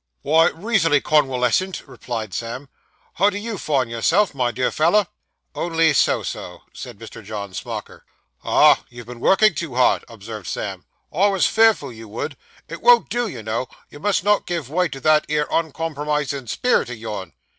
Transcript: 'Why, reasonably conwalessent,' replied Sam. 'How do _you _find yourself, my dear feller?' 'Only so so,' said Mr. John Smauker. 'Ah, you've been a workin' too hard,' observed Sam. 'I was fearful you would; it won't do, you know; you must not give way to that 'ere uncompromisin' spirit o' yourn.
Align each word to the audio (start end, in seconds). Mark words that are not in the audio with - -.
'Why, 0.23 0.49
reasonably 0.49 0.99
conwalessent,' 1.01 1.83
replied 1.87 2.33
Sam. 2.33 2.69
'How 3.13 3.29
do 3.29 3.37
_you 3.37 3.53
_find 3.53 3.87
yourself, 3.91 4.33
my 4.33 4.49
dear 4.49 4.71
feller?' 4.71 5.05
'Only 5.53 5.93
so 5.93 6.23
so,' 6.23 6.63
said 6.73 6.97
Mr. 6.97 7.23
John 7.23 7.53
Smauker. 7.53 8.01
'Ah, 8.43 8.83
you've 8.89 9.05
been 9.05 9.17
a 9.17 9.19
workin' 9.19 9.53
too 9.53 9.75
hard,' 9.75 10.03
observed 10.09 10.47
Sam. 10.47 10.85
'I 11.13 11.27
was 11.27 11.45
fearful 11.45 11.93
you 11.93 12.07
would; 12.07 12.35
it 12.67 12.81
won't 12.81 13.09
do, 13.09 13.27
you 13.27 13.43
know; 13.43 13.67
you 13.91 13.99
must 13.99 14.23
not 14.23 14.47
give 14.47 14.71
way 14.71 14.87
to 14.89 14.99
that 15.01 15.23
'ere 15.29 15.45
uncompromisin' 15.53 16.47
spirit 16.47 16.89
o' 16.89 16.93
yourn. 16.93 17.33